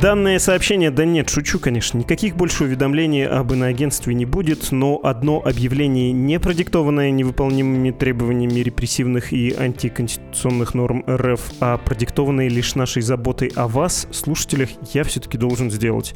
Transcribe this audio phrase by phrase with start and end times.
[0.00, 5.42] Данное сообщение, да нет, шучу, конечно, никаких больше уведомлений об иноагентстве не будет, но одно
[5.44, 13.52] объявление, не продиктованное невыполнимыми требованиями репрессивных и антиконституционных норм РФ, а продиктованное лишь нашей заботой
[13.56, 16.14] о вас, слушателях, я все-таки должен сделать.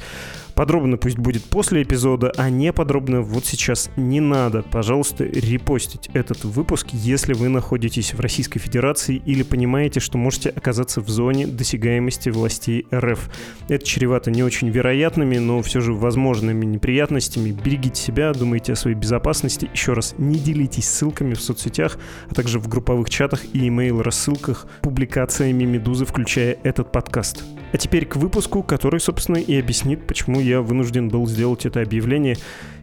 [0.55, 4.63] Подробно пусть будет после эпизода, а не подробно вот сейчас не надо.
[4.63, 11.01] Пожалуйста, репостить этот выпуск, если вы находитесь в Российской Федерации или понимаете, что можете оказаться
[11.01, 13.30] в зоне досягаемости властей РФ.
[13.69, 17.51] Это чревато не очень вероятными, но все же возможными неприятностями.
[17.51, 19.69] Берегите себя, думайте о своей безопасности.
[19.73, 21.99] Еще раз, не делитесь ссылками в соцсетях,
[22.30, 27.43] а также в групповых чатах и имейл-рассылках публикациями «Медузы», включая этот подкаст.
[27.74, 32.37] А теперь к выпуску, который, собственно, и объяснит, почему я вынужден был сделать это объявление.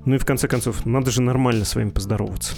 [0.03, 2.53] Ну и в конце концов, надо же нормально с вами поздороваться.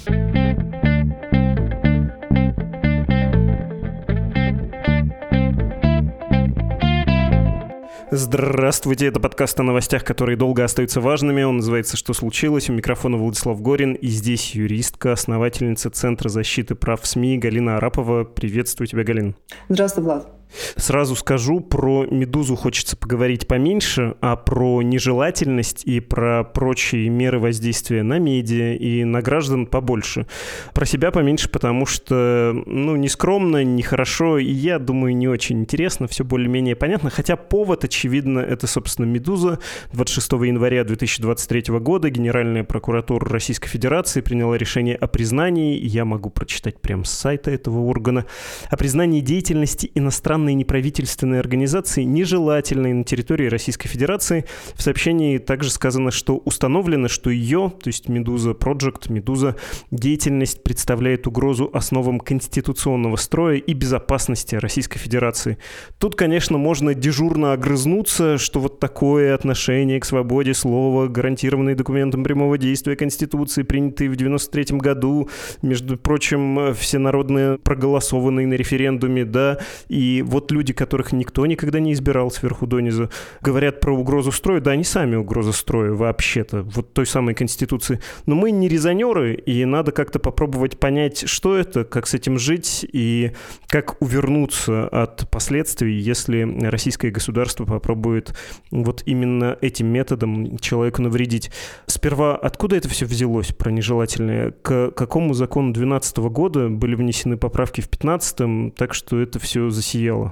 [8.09, 11.43] Здравствуйте, это подкаст о новостях, которые долго остаются важными.
[11.43, 12.67] Он называется «Что случилось?».
[12.67, 13.93] У микрофона Владислав Горин.
[13.93, 18.23] И здесь юристка, основательница Центра защиты прав СМИ Галина Арапова.
[18.23, 19.35] Приветствую тебя, Галина.
[19.69, 20.42] Здравствуй, Влад.
[20.75, 28.03] Сразу скажу, про «Медузу» хочется поговорить поменьше, а про нежелательность и про прочие меры воздействия
[28.03, 30.27] на медиа и на граждан побольше.
[30.73, 36.07] Про себя поменьше, потому что, ну, не скромно, нехорошо, и я думаю, не очень интересно,
[36.07, 39.59] все более-менее понятно, хотя повод, очевидно, это, собственно, «Медуза».
[39.93, 46.79] 26 января 2023 года Генеральная прокуратура Российской Федерации приняла решение о признании, я могу прочитать
[46.79, 48.25] прямо с сайта этого органа,
[48.69, 54.45] о признании деятельности иностранных иностранные неправительственные организации нежелательные на территории Российской Федерации.
[54.75, 59.55] В сообщении также сказано, что установлено, что ее, то есть Медуза Project, Медуза,
[59.91, 65.57] деятельность представляет угрозу основам конституционного строя и безопасности Российской Федерации.
[65.97, 72.57] Тут, конечно, можно дежурно огрызнуться, что вот такое отношение к свободе слова, гарантированные документом прямого
[72.57, 75.29] действия Конституции, принятые в 93 году,
[75.61, 82.31] между прочим, всенародно проголосованные на референдуме, да, и вот люди, которых никто никогда не избирал
[82.31, 83.09] сверху донизу,
[83.41, 87.99] говорят про угрозу строя, да, они сами угроза строя вообще-то, вот той самой Конституции.
[88.25, 92.83] Но мы не резонеры, и надо как-то попробовать понять, что это, как с этим жить
[92.91, 93.31] и
[93.67, 98.35] как увернуться от последствий, если российское государство попробует
[98.71, 101.51] вот именно этим методом человеку навредить.
[101.85, 104.51] Сперва, откуда это все взялось про нежелательное?
[104.63, 110.22] К какому закону 2012 года были внесены поправки в 2015, так что это все засияло?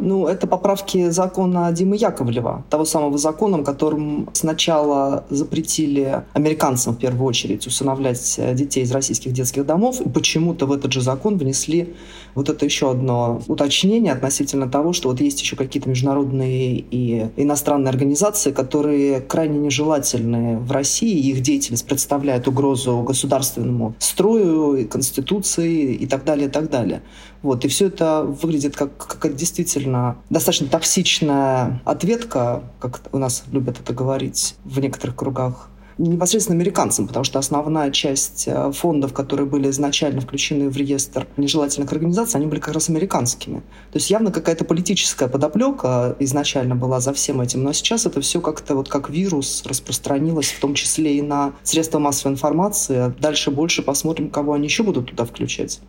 [0.00, 7.26] Ну, это поправки закона Димы Яковлева, того самого закона, которым сначала запретили американцам в первую
[7.26, 11.94] очередь усыновлять э, детей из российских детских домов, и почему-то в этот же закон внесли
[12.34, 17.90] вот это еще одно уточнение относительно того, что вот есть еще какие-то международные и иностранные
[17.90, 26.24] организации, которые крайне нежелательны в России, их деятельность представляет угрозу государственному строю, конституции и так
[26.24, 27.02] далее, и так далее.
[27.44, 33.78] Вот, и все это выглядит как, как действительно достаточно токсичная ответка, как у нас любят
[33.78, 35.68] это говорить в некоторых кругах,
[35.98, 41.92] непосредственно американцам, потому что основная часть э, фондов, которые были изначально включены в реестр нежелательных
[41.92, 43.58] организаций, они были как раз американскими.
[43.92, 48.40] То есть явно какая-то политическая подоплека изначально была за всем этим, но сейчас это все
[48.40, 53.14] как-то вот как вирус распространилось, в том числе и на средства массовой информации.
[53.20, 55.80] Дальше больше посмотрим, кого они еще будут туда включать.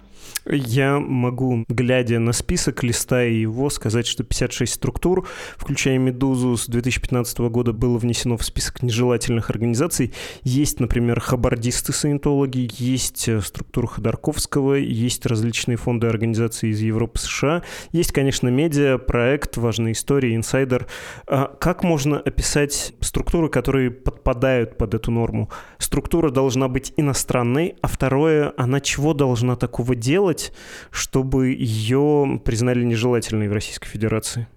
[0.48, 7.40] Я могу, глядя на список, листая его, сказать, что 56 структур, включая «Медузу», с 2015
[7.40, 10.14] года было внесено в список нежелательных организаций.
[10.44, 17.64] Есть, например, хабардисты-саентологи, есть э, структура Ходорковского, есть различные фонды организации из Европы, США.
[17.92, 20.86] Есть, конечно, медиа, проект, важная история, инсайдер.
[21.28, 25.50] А как можно описать структуры, которые подпадают под эту норму?
[25.80, 30.54] Структура должна быть иностранной, а второе, она чего должна такого делать, сделать,
[30.92, 34.48] чтобы ее признали нежелательной в Российской Федерации?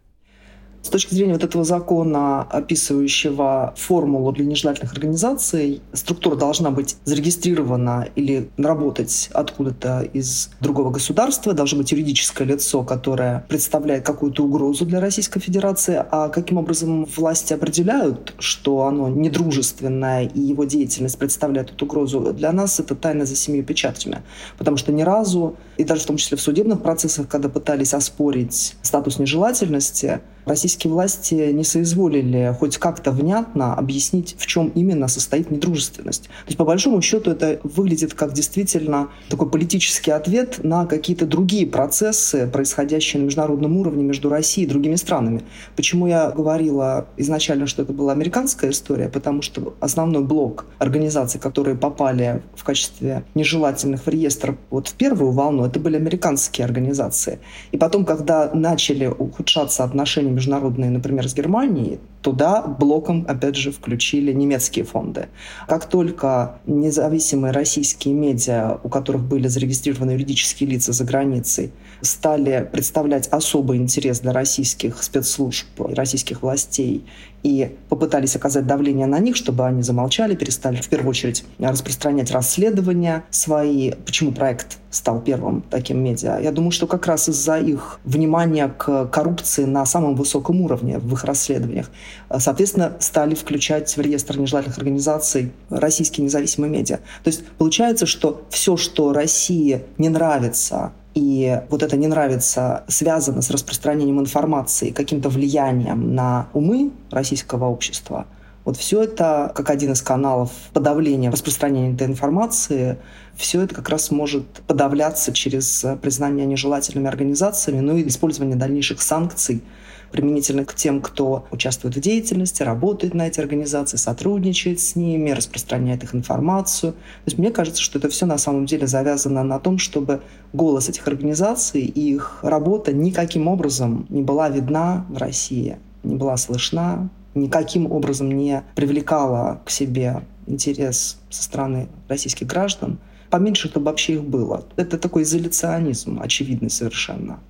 [0.89, 8.09] С точки зрения вот этого закона, описывающего формулу для нежелательных организаций, структура должна быть зарегистрирована
[8.15, 14.99] или работать откуда-то из другого государства, должно быть юридическое лицо, которое представляет какую-то угрозу для
[14.99, 21.85] Российской Федерации, а каким образом власти определяют, что оно недружественное и его деятельность представляет эту
[21.85, 24.23] угрозу, для нас это тайна за семью печатями.
[24.57, 28.75] Потому что ни разу, и даже в том числе в судебных процессах, когда пытались оспорить
[28.81, 36.25] статус нежелательности, российские власти не соизволили хоть как-то внятно объяснить, в чем именно состоит недружественность.
[36.25, 41.67] То есть, по большому счету, это выглядит как действительно такой политический ответ на какие-то другие
[41.67, 45.43] процессы, происходящие на международном уровне между Россией и другими странами.
[45.77, 49.09] Почему я говорила изначально, что это была американская история?
[49.09, 55.33] Потому что основной блок организаций, которые попали в качестве нежелательных в реестр вот в первую
[55.33, 57.39] волну, это были американские организации.
[57.73, 64.33] И потом, когда начали ухудшаться отношения международные, например, с Германией, туда блоком, опять же, включили
[64.33, 65.27] немецкие фонды.
[65.67, 73.29] Как только независимые российские медиа, у которых были зарегистрированы юридические лица за границей, стали представлять
[73.29, 77.05] особый интерес для российских спецслужб российских властей
[77.43, 83.25] и попытались оказать давление на них, чтобы они замолчали, перестали в первую очередь распространять расследования
[83.31, 83.93] свои.
[84.05, 86.41] Почему проект стал первым таким медиа?
[86.41, 91.13] Я думаю, что как раз из-за их внимания к коррупции на самом высоком уровне в
[91.13, 91.91] их расследованиях,
[92.39, 96.97] соответственно, стали включать в реестр нежелательных организаций российские независимые медиа.
[97.23, 103.43] То есть получается, что все, что России не нравится и вот это не нравится, связано
[103.43, 108.27] с распространением информации, каким-то влиянием на умы российского общества,
[108.69, 112.99] вот все это, как один из каналов подавления распространения этой информации,
[113.35, 119.63] все это как раз может подавляться через признание нежелательными организациями, ну и использование дальнейших санкций
[120.11, 126.05] применительно к тем, кто участвует в деятельности, работает на эти организации, сотрудничает с ними, распространяет
[126.05, 126.93] их информацию.
[126.93, 130.23] То есть мне кажется, что это все на самом деле завязано на том, чтобы
[130.53, 136.37] голос этих организаций и их работа никаким образом не была видна в России, не была
[136.37, 142.99] слышна, никаким образом не привлекала к себе интерес со стороны российских граждан,
[143.31, 144.65] поменьше, чтобы вообще их было.
[144.77, 147.41] Это такой изоляционизм, очевидный совершенно.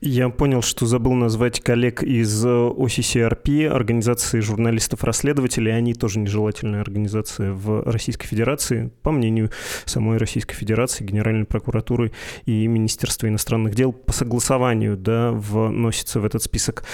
[0.00, 5.76] Я понял, что забыл назвать коллег из OCCRP, Организации журналистов-расследователей.
[5.76, 9.50] Они тоже нежелательная организация в Российской Федерации, по мнению
[9.84, 12.12] самой Российской Федерации, Генеральной прокуратуры
[12.46, 16.84] и Министерства иностранных дел по согласованию да, вносится в этот список.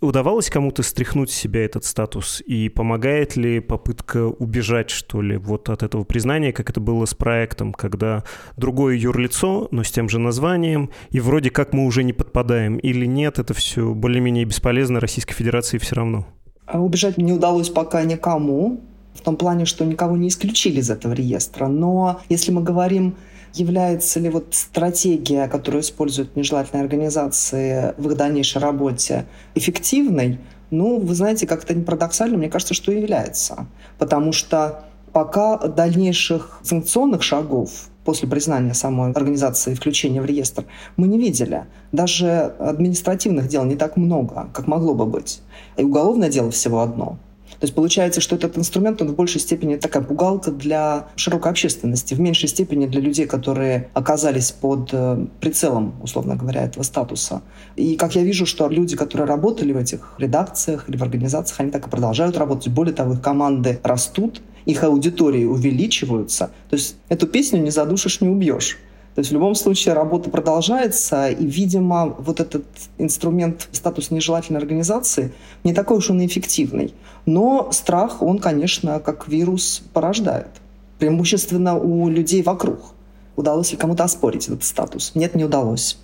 [0.00, 2.42] Удавалось кому-то стряхнуть с себя этот статус?
[2.46, 7.14] И помогает ли попытка убежать, что ли, вот от этого признания, как это было с
[7.14, 8.24] проектом, когда
[8.56, 13.06] другое юрлицо, но с тем же названием, и вроде как мы уже не подпадаем или
[13.06, 16.26] нет, это все более-менее бесполезно, Российской Федерации все равно?
[16.66, 18.80] А убежать не удалось пока никому,
[19.14, 21.68] в том плане, что никого не исключили из этого реестра.
[21.68, 23.16] Но если мы говорим
[23.54, 30.38] является ли вот стратегия, которую используют нежелательные организации в их дальнейшей работе, эффективной,
[30.70, 33.66] ну, вы знаете, как-то парадоксально, мне кажется, что является.
[33.98, 40.64] Потому что пока дальнейших санкционных шагов после признания самой организации включения в реестр,
[40.96, 41.66] мы не видели.
[41.92, 45.42] Даже административных дел не так много, как могло бы быть.
[45.76, 47.18] И уголовное дело всего одно.
[47.60, 52.14] То есть получается, что этот инструмент, он в большей степени такая пугалка для широкой общественности,
[52.14, 57.42] в меньшей степени для людей, которые оказались под э, прицелом, условно говоря, этого статуса.
[57.76, 61.70] И как я вижу, что люди, которые работали в этих редакциях или в организациях, они
[61.70, 62.72] так и продолжают работать.
[62.72, 66.50] Более того, их команды растут, их аудитории увеличиваются.
[66.68, 68.78] То есть эту песню не задушишь, не убьешь.
[69.14, 72.66] То есть в любом случае работа продолжается, и, видимо, вот этот
[72.98, 75.32] инструмент статус нежелательной организации
[75.64, 76.94] не такой уж он и эффективный.
[77.24, 80.50] Но страх, он, конечно, как вирус порождает.
[80.98, 82.92] Преимущественно у людей вокруг.
[83.36, 85.12] Удалось ли кому-то оспорить этот статус?
[85.14, 85.96] Нет, не удалось.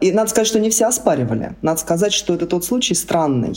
[0.00, 1.56] И надо сказать, что не все оспаривали.
[1.62, 3.54] Надо сказать, что это тот случай странный,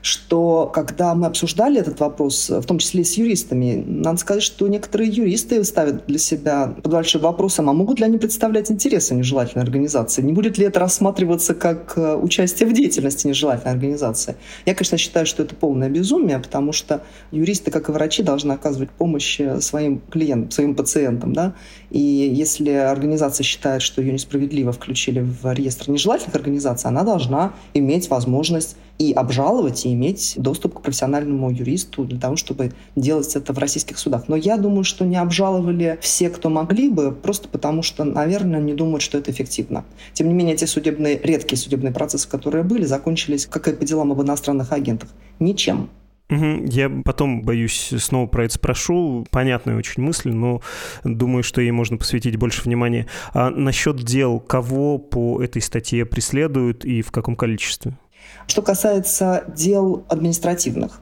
[0.00, 5.10] что когда мы обсуждали этот вопрос, в том числе с юристами, надо сказать, что некоторые
[5.10, 10.22] юристы ставят для себя под большим вопросом, а могут ли они представлять интересы нежелательной организации?
[10.22, 14.36] Не будет ли это рассматриваться как э, участие в деятельности нежелательной организации?
[14.66, 18.90] Я, конечно, считаю, что это полное безумие, потому что юристы, как и врачи, должны оказывать
[18.90, 21.32] помощь э, своим клиентам, своим пациентам.
[21.32, 21.54] Да?
[21.92, 28.08] И если организация считает, что ее несправедливо включили в реестр нежелательных организаций, она должна иметь
[28.08, 33.58] возможность и обжаловать, и иметь доступ к профессиональному юристу для того, чтобы делать это в
[33.58, 34.28] российских судах.
[34.28, 38.72] Но я думаю, что не обжаловали все, кто могли бы, просто потому что, наверное, не
[38.72, 39.84] думают, что это эффективно.
[40.14, 44.12] Тем не менее, те судебные, редкие судебные процессы, которые были, закончились, как и по делам
[44.12, 45.90] об иностранных агентах, ничем.
[46.32, 49.26] Я потом, боюсь, снова про это спрошу.
[49.30, 50.62] Понятная очень мысль, но
[51.04, 53.06] думаю, что ей можно посвятить больше внимания.
[53.34, 57.98] А насчет дел, кого по этой статье преследуют и в каком количестве?
[58.46, 61.00] Что касается дел административных,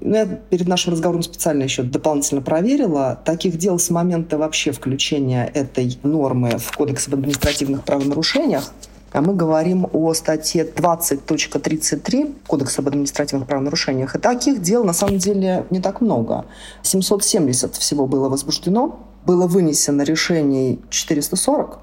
[0.00, 3.20] ну, я перед нашим разговором специально еще дополнительно проверила.
[3.24, 8.72] Таких дел с момента вообще включения этой нормы в Кодекс об административных правонарушениях
[9.20, 14.14] мы говорим о статье 20.33 Кодекса об административных правонарушениях.
[14.14, 16.46] И таких дел на самом деле не так много.
[16.82, 21.78] 770 всего было возбуждено, было вынесено решений 440,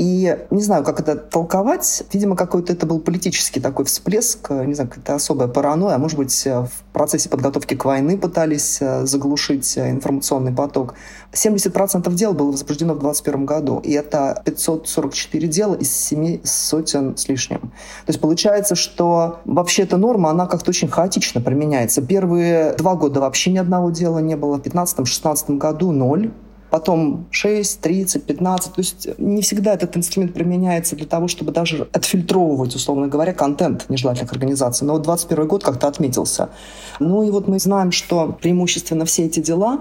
[0.00, 2.04] и не знаю, как это толковать.
[2.10, 5.96] Видимо, какой-то это был политический такой всплеск, не знаю, какая-то особая паранойя.
[5.96, 10.94] А может быть, в процессе подготовки к войне пытались э, заглушить э, информационный поток.
[11.34, 17.28] 70% дел было возбуждено в 2021 году, и это 544 дела из семи сотен с
[17.28, 17.60] лишним.
[17.60, 17.68] То
[18.08, 22.00] есть получается, что вообще эта норма, она как-то очень хаотично применяется.
[22.00, 26.30] Первые два года вообще ни одного дела не было, в 2015-2016 году ноль
[26.70, 28.72] потом 6, 30, 15.
[28.72, 33.88] То есть не всегда этот инструмент применяется для того, чтобы даже отфильтровывать, условно говоря, контент
[33.88, 34.86] нежелательных организаций.
[34.86, 36.50] Но вот 21 год как-то отметился.
[36.98, 39.80] Ну и вот мы знаем, что преимущественно все эти дела,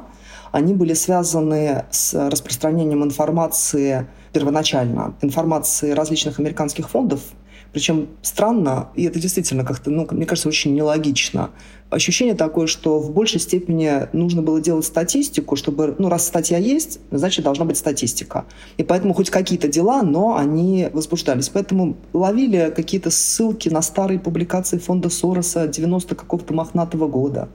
[0.51, 7.21] они были связаны с распространением информации первоначально, информации различных американских фондов,
[7.71, 11.51] причем странно, и это действительно как-то, ну, мне кажется, очень нелогично.
[11.89, 16.99] Ощущение такое, что в большей степени нужно было делать статистику, чтобы, ну, раз статья есть,
[17.11, 18.45] значит, должна быть статистика.
[18.77, 21.49] И поэтому хоть какие-то дела, но они возбуждались.
[21.49, 27.49] Поэтому ловили какие-то ссылки на старые публикации фонда Сороса 90 какого-то мохнатого года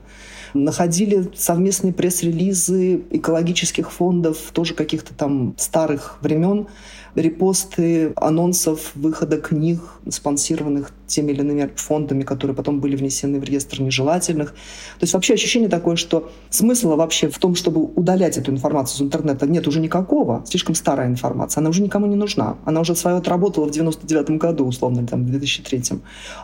[0.54, 6.68] находили совместные пресс-релизы экологических фондов, тоже каких-то там старых времен,
[7.14, 13.80] репосты анонсов выхода книг, спонсированных теми или иными фондами, которые потом были внесены в реестр
[13.83, 14.50] нежелательных.
[14.50, 19.02] То есть вообще ощущение такое, что смысла вообще в том, чтобы удалять эту информацию из
[19.02, 20.44] интернета нет уже никакого.
[20.47, 21.61] Слишком старая информация.
[21.61, 22.56] Она уже никому не нужна.
[22.64, 26.00] Она уже свое отработала в 99 году, условно, там, в 2003.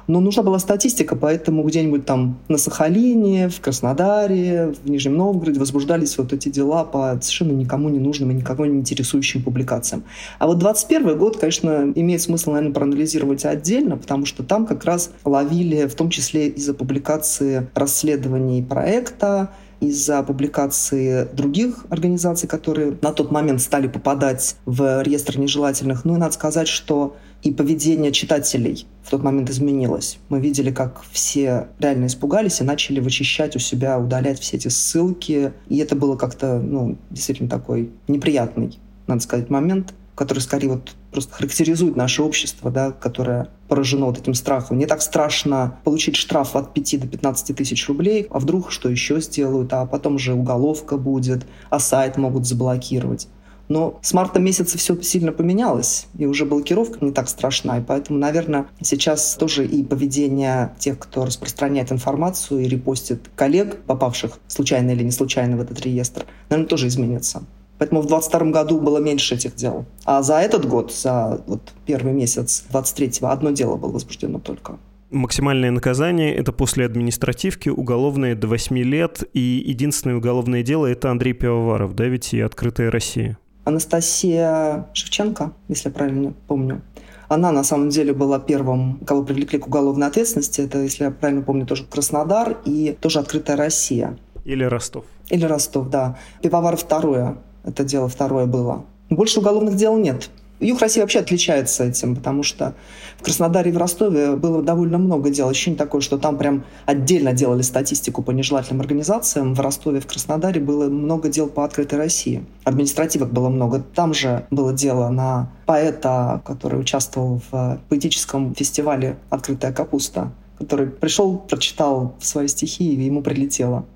[0.06, 6.18] Но нужна была статистика, поэтому где-нибудь там на Сахалине, в Краснодаре, в Нижнем Новгороде возбуждались
[6.18, 10.04] вот эти дела по совершенно никому не нужным и никого не интересующим публикациям.
[10.38, 15.10] А вот 21 год, конечно, имеет смысл, наверное, проанализировать отдельно, потому что там как раз
[15.24, 19.50] ловили, в том числе из-за публикации расследований проекта,
[19.80, 26.04] из-за публикации других организаций, которые на тот момент стали попадать в реестр нежелательных.
[26.04, 30.18] Ну и надо сказать, что и поведение читателей в тот момент изменилось.
[30.28, 35.52] Мы видели, как все реально испугались и начали вычищать у себя, удалять все эти ссылки.
[35.68, 41.32] И это было как-то, ну, действительно такой неприятный, надо сказать, момент который скорее вот просто
[41.32, 44.76] характеризует наше общество, да, которое поражено вот этим страхом.
[44.76, 49.18] Не так страшно получить штраф от 5 до 15 тысяч рублей, а вдруг что еще
[49.22, 53.28] сделают, а потом же уголовка будет, а сайт могут заблокировать.
[53.70, 57.78] Но с марта месяца все сильно поменялось, и уже блокировка не так страшна.
[57.78, 64.38] И поэтому, наверное, сейчас тоже и поведение тех, кто распространяет информацию и репостит коллег, попавших
[64.48, 67.42] случайно или не случайно в этот реестр, наверное, тоже изменится.
[67.80, 69.86] Поэтому в 2022 году было меньше этих дел.
[70.04, 74.76] А за этот год, за вот первый месяц 23-го, одно дело было возбуждено только.
[75.10, 81.32] Максимальное наказание– это после административки, уголовное до 8 лет, и единственное уголовное дело– это Андрей
[81.32, 83.38] Пивоваров, да, ведь и «Открытая Россия».
[83.64, 86.82] Анастасия Шевченко, если я правильно помню,
[87.28, 90.60] она на самом деле была первым, кого привлекли к уголовной ответственности.
[90.60, 94.18] Это, если я правильно помню, тоже Краснодар и тоже «Открытая Россия».
[94.44, 95.06] Или Ростов.
[95.30, 96.18] Или Ростов, да.
[96.42, 98.84] Пивовар второе это дело второе было.
[99.08, 100.30] Больше уголовных дел нет.
[100.60, 102.74] Юг России вообще отличается этим, потому что
[103.18, 105.48] в Краснодаре и в Ростове было довольно много дел.
[105.48, 109.54] Ощущение такое, что там прям отдельно делали статистику по нежелательным организациям.
[109.54, 112.44] В Ростове в Краснодаре было много дел по открытой России.
[112.64, 113.82] Административок было много.
[113.94, 121.38] Там же было дело на поэта, который участвовал в поэтическом фестивале «Открытая капуста», который пришел,
[121.38, 123.86] прочитал свои стихи, и ему прилетело.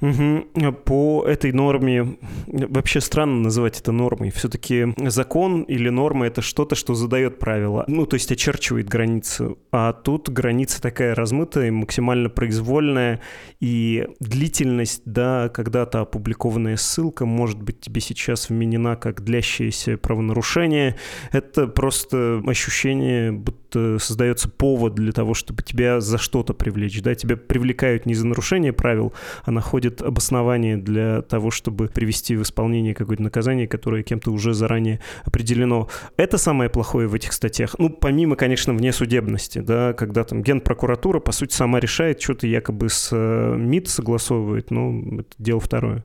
[0.00, 0.72] Угу.
[0.84, 2.16] По этой норме,
[2.46, 8.06] вообще странно называть это нормой, все-таки закон или норма— это что-то, что задает правила, ну,
[8.06, 13.20] то есть очерчивает границу, а тут граница такая размытая, максимально произвольная,
[13.60, 20.96] и длительность, да, когда-то опубликованная ссылка может быть тебе сейчас вменена как длящееся правонарушение,
[21.32, 27.36] это просто ощущение, будто создается повод для того, чтобы тебя за что-то привлечь, да, тебя
[27.36, 29.12] привлекают не за нарушение правил,
[29.44, 34.54] а находят будет обоснование для того, чтобы привести в исполнение какое-то наказание, которое кем-то уже
[34.54, 35.88] заранее определено.
[36.16, 37.76] Это самое плохое в этих статьях.
[37.78, 43.10] Ну, помимо, конечно, внесудебности, да, когда там генпрокуратура, по сути, сама решает, что-то якобы с
[43.12, 46.04] э, МИД согласовывает, ну, это дело второе.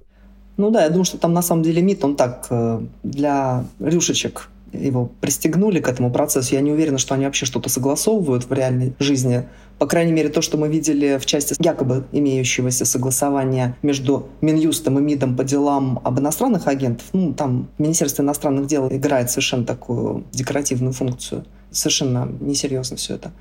[0.57, 4.49] Ну да, я думаю, что там на самом деле МИД, он так э, для рюшечек
[4.73, 6.55] его пристегнули к этому процессу.
[6.55, 9.45] Я не уверена, что они вообще что-то согласовывают в реальной жизни.
[9.79, 15.01] По крайней мере, то, что мы видели в части якобы имеющегося согласования между Минюстом и
[15.01, 20.93] МИДом по делам об иностранных агентах, ну, там Министерство иностранных дел играет совершенно такую декоративную
[20.93, 21.45] функцию
[21.75, 23.31] совершенно несерьезно все это.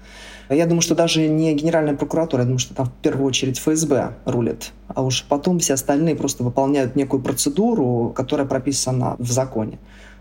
[0.50, 4.14] Я думаю, что даже не Генеральная прокуратура, я думаю, что там в первую очередь ФСБ
[4.26, 9.78] рулит, а уж потом все остальные просто выполняют некую процедуру, которая прописана в законе.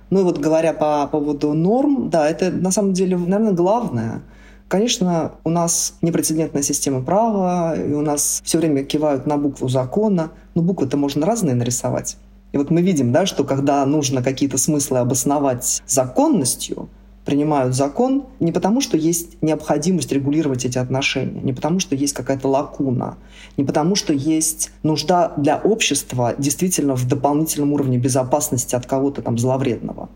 [0.10, 4.22] Ну и вот говоря по поводу норм, да, это на самом деле, наверное, главное.
[4.68, 10.32] Конечно, у нас непрецедентная система права, и у нас все время кивают на букву закона,
[10.56, 12.18] но буквы-то можно разные нарисовать.
[12.54, 16.90] И вот мы видим, да, что когда нужно какие-то смыслы обосновать законностью,
[17.26, 22.48] принимают закон не потому, что есть необходимость регулировать эти отношения, не потому, что есть какая-то
[22.48, 23.18] лакуна,
[23.58, 29.38] не потому, что есть нужда для общества действительно в дополнительном уровне безопасности от кого-то там
[29.38, 30.10] зловредного.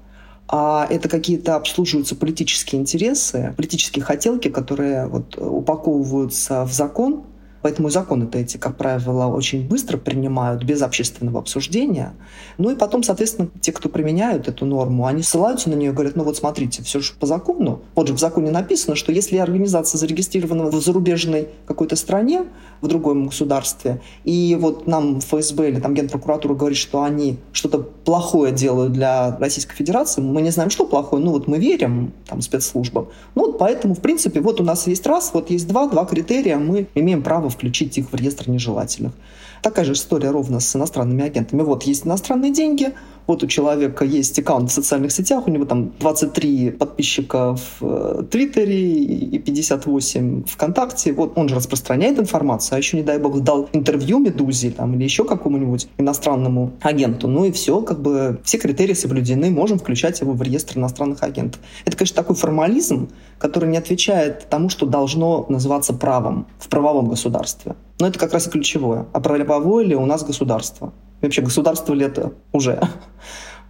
[0.49, 7.23] А это какие-то обслуживаются политические интересы, политические хотелки, которые вот упаковываются в закон,
[7.61, 12.13] Поэтому законы-то эти, как правило, очень быстро принимают без общественного обсуждения.
[12.57, 16.15] Ну и потом, соответственно, те, кто применяют эту норму, они ссылаются на нее и говорят,
[16.15, 17.81] ну вот смотрите, все же по закону.
[17.95, 22.45] Вот же в законе написано, что если организация зарегистрирована в зарубежной какой-то стране,
[22.81, 28.53] в другом государстве, и вот нам ФСБ или там Генпрокуратура говорит, что они что-то плохое
[28.53, 33.07] делают для Российской Федерации, мы не знаем, что плохое, ну вот мы верим там спецслужбам.
[33.35, 36.57] Ну вот поэтому, в принципе, вот у нас есть раз, вот есть два, два критерия,
[36.57, 39.13] мы имеем право включить их в реестр нежелательных.
[39.61, 41.61] Такая же история ровно с иностранными агентами.
[41.61, 42.93] Вот есть иностранные деньги,
[43.27, 48.23] вот у человека есть аккаунт в социальных сетях, у него там 23 подписчика в э,
[48.31, 51.13] Твиттере и 58 ВКонтакте.
[51.13, 55.03] Вот он же распространяет информацию, а еще, не дай бог, дал интервью Медузе там, или
[55.03, 57.27] еще какому-нибудь иностранному агенту.
[57.27, 61.59] Ну и все, как бы все критерии соблюдены, можем включать его в реестр иностранных агентов.
[61.85, 67.75] Это, конечно, такой формализм, который не отвечает тому, что должно называться правом в правовом государстве.
[67.99, 69.05] Но это как раз и ключевое.
[69.13, 70.93] А правовое ли у нас государство?
[71.21, 72.81] вообще государство ли это уже?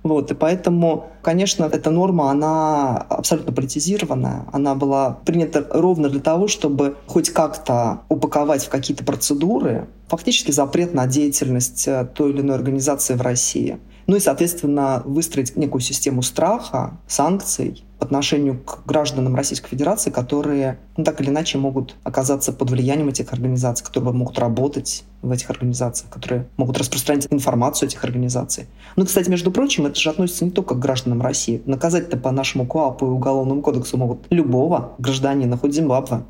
[0.03, 4.45] Вот, и поэтому, конечно, эта норма, она абсолютно политизированная.
[4.53, 10.93] Она была принята ровно для того, чтобы хоть как-то упаковать в какие-то процедуры фактически запрет
[10.93, 13.79] на деятельность э, той или иной организации в России.
[14.05, 21.03] Ну и, соответственно, выстроить некую систему страха, санкций отношению к гражданам Российской Федерации, которые ну,
[21.03, 26.11] так или иначе могут оказаться под влиянием этих организаций, которые могут работать в этих организациях,
[26.11, 28.67] которые могут распространять информацию этих организаций.
[28.95, 31.61] Ну, кстати, между прочим, это же относится не только к гражданам России.
[31.65, 36.21] Наказать-то по нашему КОАПу и Уголовному кодексу могут любого гражданина, хоть Зимбабве.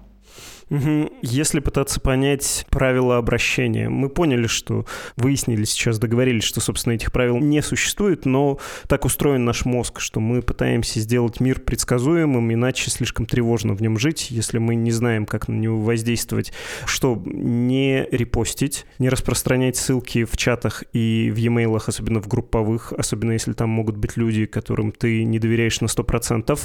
[0.70, 7.38] Если пытаться понять правила обращения, мы поняли, что выяснили сейчас, договорились, что, собственно, этих правил
[7.38, 13.26] не существует, но так устроен наш мозг, что мы пытаемся сделать мир предсказуемым, иначе слишком
[13.26, 16.52] тревожно в нем жить, если мы не знаем, как на него воздействовать,
[16.86, 23.32] что не репостить, не распространять ссылки в чатах и в e-mail, особенно в групповых, особенно
[23.32, 26.60] если там могут быть люди, которым ты не доверяешь на 100%,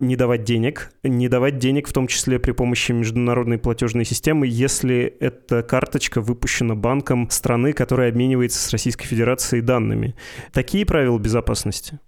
[0.00, 4.46] не давать денег, не давать денег в том числе при помощи международных международной платежной системы,
[4.46, 10.14] если эта карточка выпущена банком страны, которая обменивается с Российской Федерацией данными.
[10.52, 11.98] Такие правила безопасности?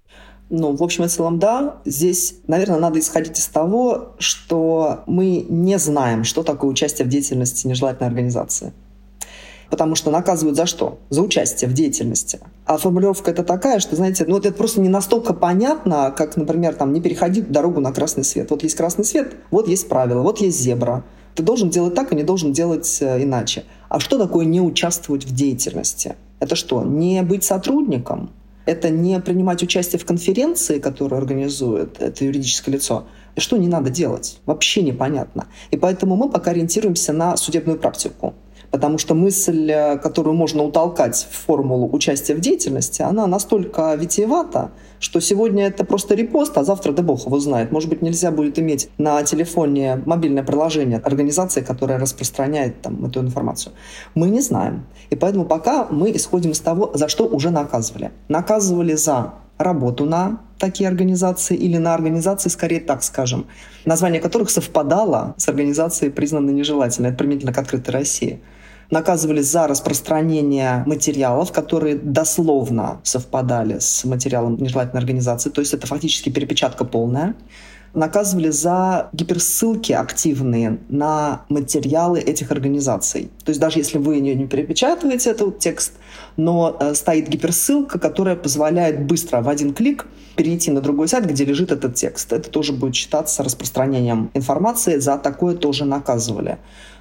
[0.49, 1.83] Ну, в общем и целом, да.
[1.85, 7.67] Здесь, наверное, надо исходить из того, что мы не знаем, что такое участие в деятельности
[7.67, 8.73] нежелательной организации.
[9.69, 10.99] Потому что наказывают за что?
[11.11, 12.41] За участие в деятельности.
[12.64, 16.75] А формулировка это такая, что, знаете, ну вот это просто не настолько понятно, как, например,
[16.75, 18.51] там, не переходи дорогу на красный свет.
[18.51, 21.05] Вот есть красный свет, вот есть правила, вот есть зебра.
[21.38, 23.62] Ты должен делать так, а не должен делать э, иначе.
[23.88, 26.16] А что такое не участвовать в деятельности?
[26.40, 28.31] Это что, не быть сотрудником?
[28.66, 33.07] Это не принимать участие в конференции, которую организует это юридическое лицо?
[33.37, 34.40] И что не надо делать?
[34.46, 35.46] Вообще непонятно.
[35.70, 38.35] И поэтому мы пока ориентируемся на судебную практику
[38.70, 44.70] потому что мысль, э, которую можно утолкать в формулу участия в деятельности, она настолько витиевата,
[45.00, 47.72] что сегодня это просто репост, а завтра да бог его знает.
[47.72, 53.72] Может быть, нельзя будет иметь на телефоне мобильное приложение организации, которая распространяет там, эту информацию.
[54.14, 54.87] Мы не знаем.
[55.11, 58.11] И поэтому пока мы исходим из того, за что уже наказывали.
[58.28, 63.46] Наказывали за работу на такие организации или на организации, скорее так скажем,
[63.85, 68.40] название которых совпадало с организацией, признанной нежелательной, это применительно к открытой России
[68.90, 76.31] наказывались за распространение материалов, которые дословно совпадали с материалом нежелательной организации, то есть это фактически
[76.31, 77.35] перепечатка полная
[77.94, 83.31] наказывали за гиперссылки активные на материалы этих организаций.
[83.44, 85.92] То есть даже если вы не, не перепечатываете этот текст,
[86.37, 91.44] но э, стоит гиперссылка, которая позволяет быстро в один клик перейти на другой сайт, где
[91.44, 92.33] лежит этот текст.
[92.33, 96.59] Это тоже будет считаться распространением информации, за такое тоже наказывали.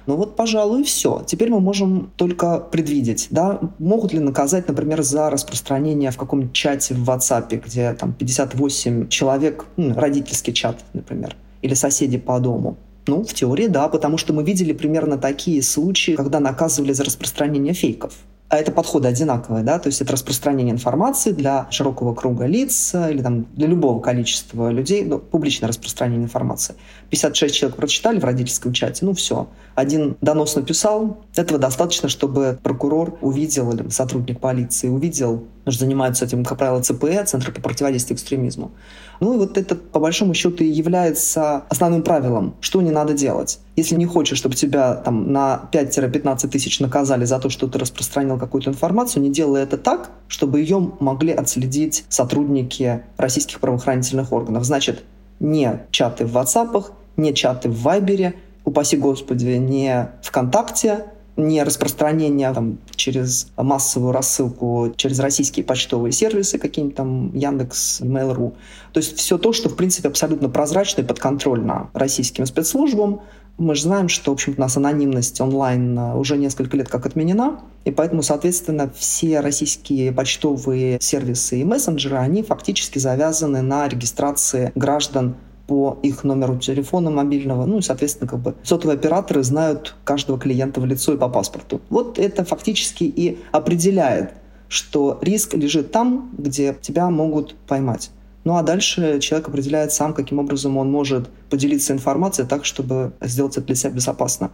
[0.08, 1.22] Ну вот, пожалуй, все.
[1.26, 6.94] Теперь мы можем только предвидеть, да, могут ли наказать, например, за распространение в каком-нибудь чате
[6.94, 12.78] в WhatsApp, где там 58 человек, ну, родительский чат, например, или соседи по дому?
[13.06, 17.74] Ну, в теории да, потому что мы видели примерно такие случаи, когда наказывали за распространение
[17.74, 18.14] фейков.
[18.50, 23.20] А это подходы одинаковые, да, то есть это распространение информации для широкого круга лиц или
[23.20, 26.74] там для любого количества людей, ну, публичное распространение информации.
[27.10, 29.48] 56 человек прочитали в родительском чате, ну все.
[29.74, 36.44] Один донос написал, этого достаточно, чтобы прокурор увидел или сотрудник полиции увидел, что занимаются этим,
[36.44, 38.72] как правило, ЦПЭ, Центр по противодействию экстремизму.
[39.20, 43.58] Ну и вот это, по большому счету, и является основным правилом, что не надо делать.
[43.76, 48.38] Если не хочешь, чтобы тебя там на 5-15 тысяч наказали за то, что ты распространил
[48.38, 54.64] какую-то информацию, не делай это так, чтобы ее могли отследить сотрудники российских правоохранительных органов.
[54.64, 55.02] Значит,
[55.40, 61.06] не чаты в WhatsApp, не чаты в Вайбере, упаси господи, не ВКонтакте,
[61.38, 68.54] не распространение там, через массовую рассылку, через российские почтовые сервисы, какие-нибудь там Яндекс, Mail.ru.
[68.92, 73.22] То есть все то, что, в принципе, абсолютно прозрачно и подконтрольно российским спецслужбам.
[73.56, 77.60] Мы же знаем, что, в общем-то, у нас анонимность онлайн уже несколько лет как отменена,
[77.84, 85.36] и поэтому, соответственно, все российские почтовые сервисы и мессенджеры, они фактически завязаны на регистрации граждан
[85.68, 87.66] по их номеру телефона мобильного.
[87.66, 91.82] Ну и, соответственно, как бы сотовые операторы знают каждого клиента в лицо и по паспорту.
[91.90, 94.32] Вот это фактически и определяет,
[94.68, 98.10] что риск лежит там, где тебя могут поймать.
[98.44, 103.58] Ну а дальше человек определяет сам, каким образом он может поделиться информацией так, чтобы сделать
[103.58, 104.50] это для себя безопасно.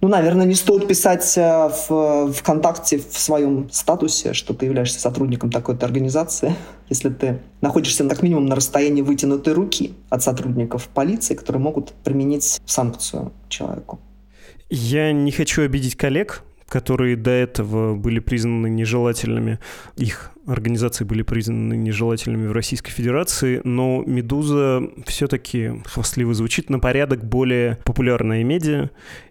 [0.00, 5.50] Ну, наверное, не стоит писать э, в ВКонтакте в своем статусе, что ты являешься сотрудником
[5.50, 6.54] такой-то организации,
[6.88, 12.60] если ты находишься как минимум на расстоянии вытянутой руки от сотрудников полиции, которые могут применить
[12.64, 14.00] санкцию человеку.
[14.70, 19.58] Я не хочу обидеть коллег, которые до этого были признаны нежелательными.
[19.96, 27.24] Их организации были признаны нежелательными в Российской Федерации, но «Медуза» все-таки хвастливо звучит на порядок
[27.24, 28.90] более популярная медиа,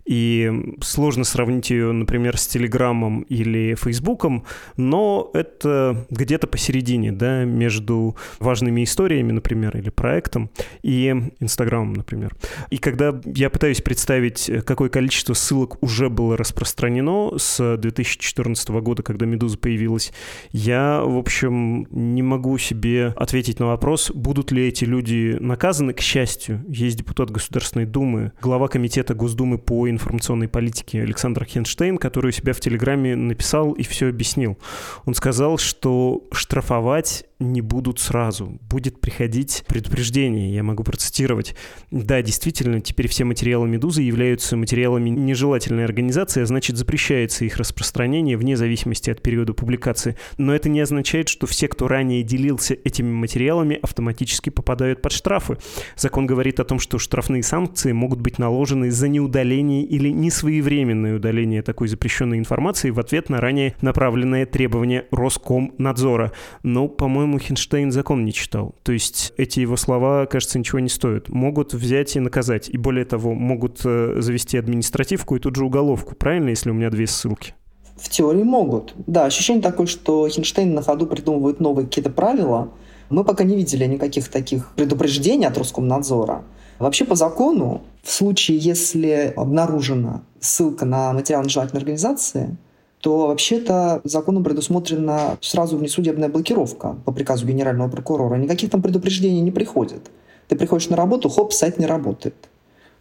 [0.10, 0.52] и
[0.82, 4.44] сложно сравнить ее, например, с Телеграмом или Фейсбуком,
[4.76, 10.50] но это где-то посередине, да, между важными историями, например, или проектом,
[10.82, 12.36] и Инстаграмом, например.
[12.72, 19.28] И когда я пытаюсь представить, какое количество ссылок уже было распространено с 2014 года, когда
[19.28, 20.12] «Медуза» появилась,
[20.52, 25.94] я в общем, не могу себе ответить на вопрос, будут ли эти люди наказаны.
[25.94, 32.30] К счастью, есть депутат Государственной Думы, глава комитета Госдумы по информационной политике Александр Хенштейн, который
[32.30, 34.58] у себя в Телеграме написал и все объяснил.
[35.06, 38.60] Он сказал, что штрафовать не будут сразу.
[38.70, 41.56] Будет приходить предупреждение, я могу процитировать.
[41.90, 48.38] Да, действительно, теперь все материалы «Медузы» являются материалами нежелательной организации, а значит запрещается их распространение
[48.38, 50.18] вне зависимости от периода публикации.
[50.38, 55.58] Но это не означает, что все, кто ранее делился этими материалами, автоматически попадают под штрафы.
[55.96, 61.62] Закон говорит о том, что штрафные санкции могут быть наложены за неудаление или несвоевременное удаление
[61.62, 66.34] такой запрещенной информации в ответ на ранее направленное требование Роскомнадзора.
[66.64, 68.74] Но, по-моему, по-моему, Хинштейн закон не читал.
[68.82, 71.30] То есть эти его слова, кажется, ничего не стоят.
[71.30, 72.70] Могут взять и наказать.
[72.70, 76.16] И более того, могут э, завести административку и тут же уголовку.
[76.16, 77.54] Правильно, если у меня две ссылки?
[77.98, 78.96] В теории могут.
[79.06, 82.72] Да, ощущение такое, что Хинштейн на ходу придумывает новые какие-то правила.
[83.12, 86.44] Мы пока не видели никаких таких предупреждений от Роскомнадзора.
[86.80, 92.58] Вообще по закону, в случае, если обнаружена ссылка на материал нежелательной организации,
[93.02, 98.36] то вообще-то законом предусмотрена сразу внесудебная блокировка по приказу генерального прокурора.
[98.36, 100.10] Никаких там предупреждений не приходит.
[100.48, 102.36] Ты приходишь на работу, хоп, сайт не работает.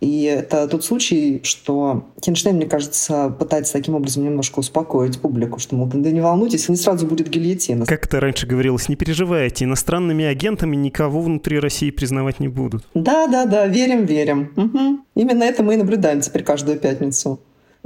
[0.00, 5.74] И это тот случай, что Хинштейн, мне кажется, пытается таким образом немножко успокоить публику, что,
[5.74, 7.84] мол, да не волнуйтесь, не сразу будет гильотина.
[7.84, 12.84] Как это раньше говорилось, не переживайте, иностранными агентами никого внутри России признавать не будут.
[12.94, 14.52] Да-да-да, верим, верим.
[14.56, 15.00] Угу.
[15.16, 17.40] Именно это мы и наблюдаем теперь каждую пятницу.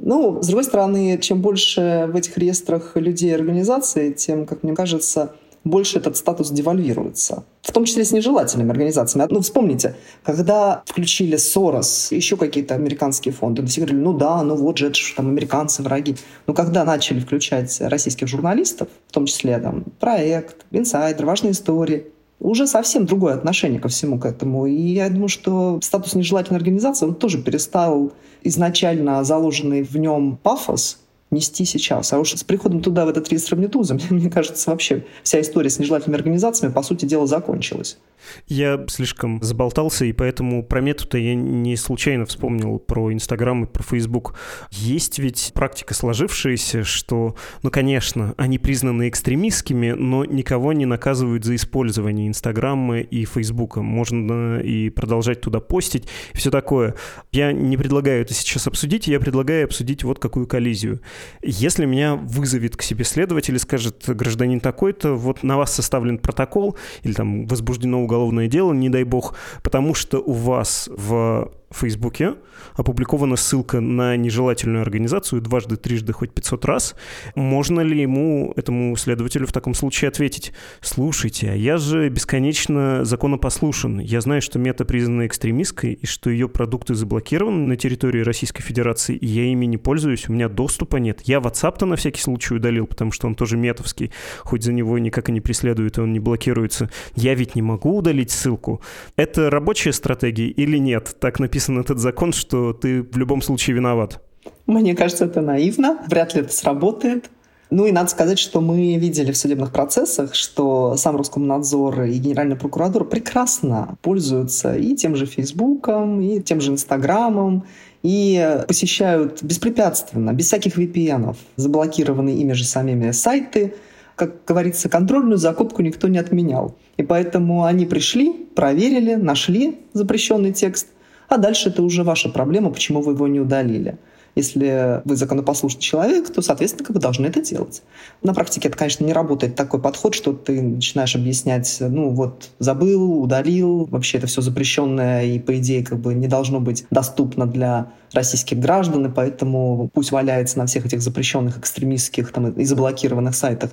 [0.04, 4.74] Ну, с другой стороны, чем больше в этих реестрах людей и организаций, тем, как мне
[4.74, 7.44] кажется, больше этот статус девальвируется.
[7.62, 9.28] В том числе с нежелательными организациями.
[9.30, 14.78] Ну, вспомните, когда включили Сорос, еще какие-то американские фонды, все говорили, ну да, ну вот
[14.78, 16.16] же, это же там американцы, враги.
[16.48, 22.08] Но когда начали включать российских журналистов, в том числе там проект, инсайдер, важные истории,
[22.42, 24.66] уже совсем другое отношение ко всему к этому.
[24.66, 30.98] И я думаю, что статус нежелательной организации, он тоже перестал изначально заложенный в нем пафос
[31.32, 32.12] нести сейчас.
[32.12, 35.78] А уж с приходом туда, в этот реестр Медузы, мне кажется, вообще вся история с
[35.78, 37.98] нежелательными организациями, по сути дела, закончилась.
[38.46, 43.82] Я слишком заболтался, и поэтому про мету-то я не случайно вспомнил про Инстаграм и про
[43.82, 44.34] Фейсбук.
[44.70, 51.56] Есть ведь практика сложившаяся, что, ну, конечно, они признаны экстремистскими, но никого не наказывают за
[51.56, 53.82] использование Инстаграма и Фейсбука.
[53.82, 56.94] Можно и продолжать туда постить, и все такое.
[57.32, 61.00] Я не предлагаю это сейчас обсудить, я предлагаю обсудить вот какую коллизию.
[61.42, 66.76] Если меня вызовет к себе следователь и скажет, гражданин такой-то, вот на вас составлен протокол,
[67.02, 72.34] или там возбуждено уголовное дело, не дай бог, потому что у вас в Фейсбуке
[72.74, 76.94] опубликована ссылка на нежелательную организацию дважды, трижды, хоть 500 раз.
[77.34, 83.98] Можно ли ему, этому следователю в таком случае ответить, слушайте, а я же бесконечно законопослушен.
[83.98, 89.16] Я знаю, что мета признана экстремистской и что ее продукты заблокированы на территории Российской Федерации,
[89.16, 91.22] и я ими не пользуюсь, у меня доступа нет.
[91.24, 95.28] Я WhatsApp-то на всякий случай удалил, потому что он тоже метовский, хоть за него никак
[95.28, 96.90] и не преследуют, и он не блокируется.
[97.14, 98.80] Я ведь не могу удалить ссылку.
[99.16, 101.16] Это рабочая стратегия или нет?
[101.20, 104.20] Так написан этот закон, что ты в любом случае виноват.
[104.66, 105.98] Мне кажется, это наивно.
[106.08, 107.30] Вряд ли это сработает.
[107.70, 112.56] Ну и надо сказать, что мы видели в судебных процессах, что сам Роскомнадзор и Генеральная
[112.56, 117.64] прокуратура прекрасно пользуются и тем же Фейсбуком, и тем же Инстаграмом,
[118.02, 123.74] и посещают беспрепятственно, без всяких VPN, заблокированные ими же самими сайты.
[124.16, 126.74] Как говорится, контрольную закупку никто не отменял.
[126.98, 130.88] И поэтому они пришли, проверили, нашли запрещенный текст–
[131.32, 133.96] а дальше это уже ваша проблема, почему вы его не удалили.
[134.34, 137.82] Если вы законопослушный человек, то, соответственно, вы должны это делать.
[138.22, 143.22] На практике это, конечно, не работает такой подход, что ты начинаешь объяснять, ну вот, забыл,
[143.22, 147.92] удалил, вообще это все запрещенное и, по идее, как бы не должно быть доступно для
[148.12, 153.70] российских граждан, и поэтому пусть валяется на всех этих запрещенных экстремистских там, и заблокированных сайтах.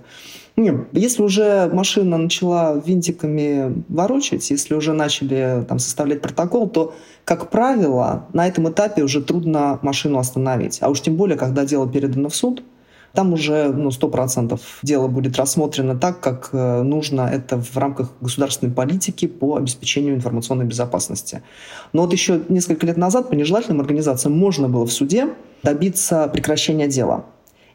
[0.59, 6.93] Нет, если уже машина начала винтиками ворочать, если уже начали там, составлять протокол, то,
[7.23, 10.79] как правило, на этом этапе уже трудно машину остановить.
[10.81, 12.61] А уж тем более, когда дело передано в суд,
[13.13, 18.73] там уже ну, 100% дело будет рассмотрено так, как э, нужно это в рамках государственной
[18.73, 21.41] политики по обеспечению информационной безопасности.
[21.93, 25.29] Но вот еще несколько лет назад по нежелательным организациям можно было в суде
[25.63, 27.23] добиться прекращения дела.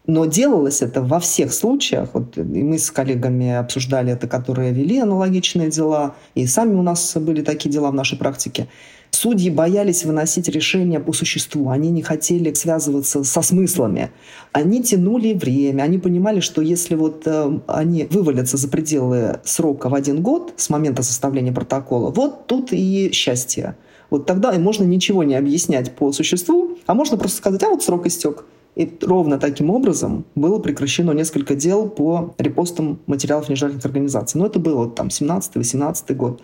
[0.07, 2.11] Но делалось это во всех случаях.
[2.12, 7.17] Вот, и мы с коллегами обсуждали это, которые вели аналогичные дела, и сами у нас
[7.17, 8.69] были такие дела в нашей практике.
[9.11, 14.11] Судьи боялись выносить решения по существу, они не хотели связываться со смыслами.
[14.53, 19.95] Они тянули время, они понимали, что если вот э, они вывалятся за пределы срока в
[19.95, 23.77] один год с момента составления протокола, вот тут и счастье.
[24.11, 27.85] Вот тогда и можно ничего не объяснять по существу, а можно просто сказать, а вот
[27.85, 28.45] срок истек.
[28.77, 34.39] И ровно таким образом было прекращено несколько дел по репостам материалов нежелательных организаций.
[34.41, 36.43] Но это было там 17-18 год.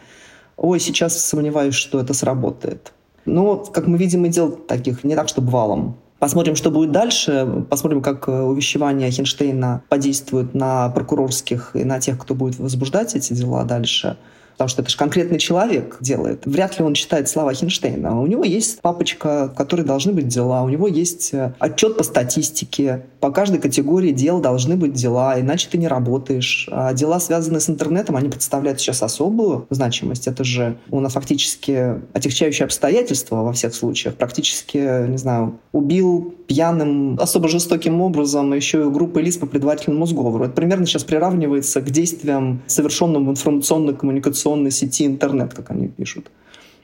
[0.57, 2.93] Ой, сейчас сомневаюсь, что это сработает.
[3.25, 5.97] Но, как мы видим, и дел таких не так, чтобы валом.
[6.21, 7.65] Посмотрим, что будет дальше.
[7.69, 13.65] Посмотрим, как увещевание Хинштейна подействует на прокурорских и на тех, кто будет возбуждать эти дела
[13.65, 14.19] дальше
[14.61, 16.45] потому что это же конкретный человек делает.
[16.45, 18.21] Вряд ли он читает слова Хинштейна.
[18.21, 22.03] У него есть папочка, в которой должны быть дела, у него есть э, отчет по
[22.03, 23.07] статистике.
[23.21, 26.69] По каждой категории дел должны быть дела, иначе ты не работаешь.
[26.71, 30.27] А дела, связанные с интернетом, они представляют сейчас особую значимость.
[30.27, 34.17] Это же у нас фактически отягчающие обстоятельства во всех случаях.
[34.17, 40.45] Практически, не знаю, убил пьяным, особо жестоким образом еще и группа лиц по предварительному сговору.
[40.45, 43.31] Это примерно сейчас приравнивается к действиям, совершенным в
[44.51, 46.31] информационно-коммуникационной сети интернет, как они пишут.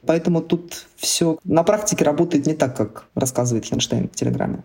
[0.07, 4.62] Поэтому тут все на практике работает не так, как рассказывает Хенштейн в Телеграме.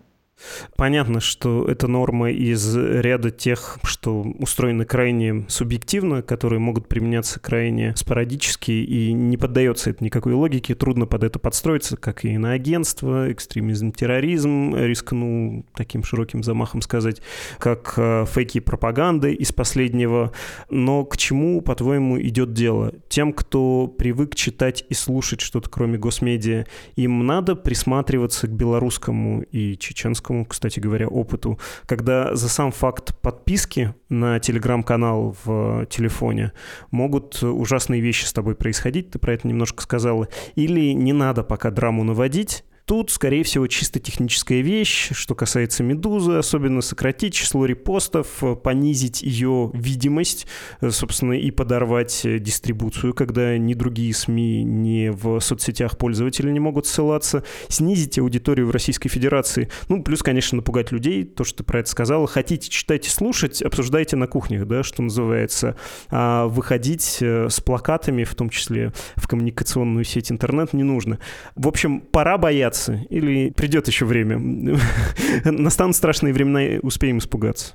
[0.76, 7.94] Понятно, что это норма из ряда тех, что устроены крайне субъективно, которые могут применяться крайне
[7.96, 13.30] спорадически, и не поддается это никакой логике, трудно под это подстроиться, как и на агентство,
[13.32, 17.22] экстремизм, терроризм, рискну таким широким замахом сказать,
[17.58, 20.32] как э, фейки и пропаганда из последнего.
[20.70, 22.92] Но к чему, по-твоему, идет дело?
[23.08, 29.76] Тем, кто привык читать и слушать что-то кроме госмедиа, им надо присматриваться к белорусскому и
[29.78, 36.52] чеченскому человеческому, кстати говоря, опыту, когда за сам факт подписки на телеграм-канал в телефоне
[36.90, 41.70] могут ужасные вещи с тобой происходить, ты про это немножко сказала, или не надо пока
[41.70, 48.42] драму наводить, Тут, скорее всего, чисто техническая вещь, что касается «Медузы», особенно сократить число репостов,
[48.62, 50.46] понизить ее видимость,
[50.90, 57.44] собственно, и подорвать дистрибуцию, когда ни другие СМИ, ни в соцсетях пользователи не могут ссылаться,
[57.68, 61.88] снизить аудиторию в Российской Федерации, ну, плюс, конечно, напугать людей, то, что ты про это
[61.88, 62.26] сказала.
[62.26, 65.76] Хотите читать и слушать, обсуждайте на кухнях, да, что называется.
[66.10, 71.20] А выходить э, с плакатами, в том числе в коммуникационную сеть интернет, не нужно.
[71.54, 73.06] В общем, пора бояться бояться?
[73.10, 74.38] Или придет еще время?
[75.44, 77.74] Настанут страшные времена, успеем испугаться?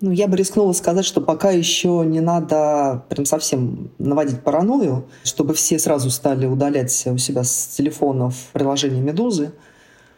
[0.00, 5.54] Ну, я бы рискнула сказать, что пока еще не надо прям совсем наводить паранойю, чтобы
[5.54, 9.50] все сразу стали удалять у себя с телефонов приложение «Медузы».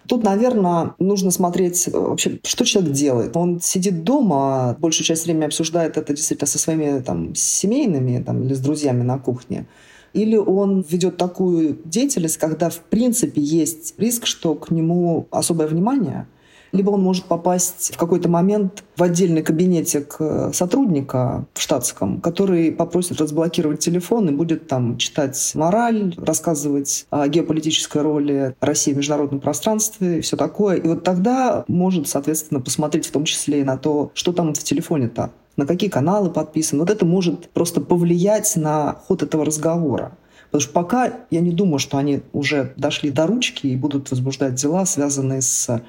[0.06, 3.36] Тут, наверное, нужно смотреть вообще, что человек делает.
[3.36, 8.54] Он сидит дома, большую часть времени обсуждает это действительно со своими там, семейными там, или
[8.54, 9.66] с друзьями на кухне
[10.12, 16.26] или он ведет такую деятельность, когда в принципе есть риск, что к нему особое внимание,
[16.72, 22.70] либо он может попасть в какой-то момент в отдельный кабинетик э, сотрудника в штатском, который
[22.70, 29.40] попросит разблокировать телефон и будет там читать мораль, рассказывать о геополитической роли России в международном
[29.40, 30.76] пространстве и все такое.
[30.76, 34.62] И вот тогда может, соответственно, посмотреть в том числе и на то, что там в
[34.62, 36.78] телефоне-то на какие каналы подписан.
[36.78, 40.16] Вот это может просто повлиять на ход этого разговора.
[40.50, 44.54] Потому что пока я не думаю, что они уже дошли до ручки и будут возбуждать
[44.54, 45.80] дела, связанные с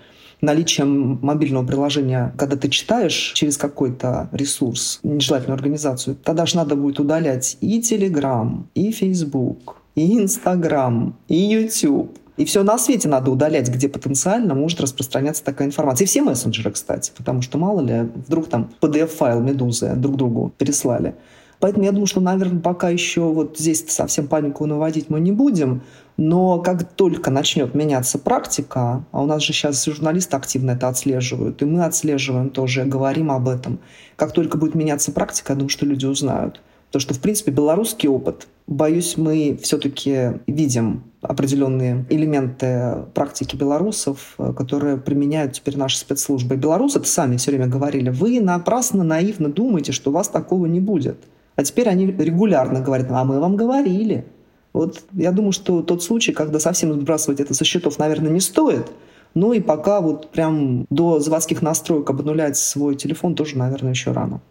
[0.42, 7.00] наличием мобильного приложения, когда ты читаешь через какой-то ресурс, нежелательную организацию, тогда же надо будет
[7.00, 12.18] удалять и Telegram, и Facebook, и Instagram, и YouTube.
[12.42, 16.06] И все на свете надо удалять, где потенциально может распространяться такая информация.
[16.06, 21.14] И все мессенджеры, кстати, потому что мало ли, вдруг там PDF-файл Медузы друг другу переслали.
[21.60, 25.84] Поэтому я думаю, что, наверное, пока еще вот здесь совсем панику наводить мы не будем.
[26.18, 31.62] Но как только начнет меняться практика, а у нас же сейчас журналисты активно это отслеживают,
[31.62, 33.78] и мы отслеживаем тоже, говорим об этом,
[34.16, 36.60] как только будет меняться практика, я думаю, что люди узнают.
[36.90, 44.98] То, что, в принципе, белорусский опыт, боюсь, мы все-таки видим определенные элементы практики белорусов, которые
[44.98, 46.56] применяют теперь наши спецслужбы.
[46.56, 50.80] белорусы это сами все время говорили, вы напрасно, наивно думаете, что у вас такого не
[50.80, 51.18] будет.
[51.56, 54.26] А теперь они регулярно говорят, а мы вам говорили.
[54.74, 58.92] Вот я думаю, что тот случай, когда совсем сбрасывать это со счетов, наверное, не стоит.
[59.34, 64.42] Ну и пока вот прям до заводских настроек обнулять свой телефон тоже, наверное, еще рано.